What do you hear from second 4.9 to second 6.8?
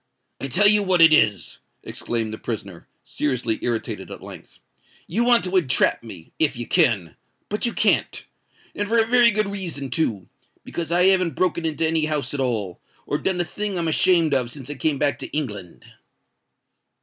"you want to entrap me, if you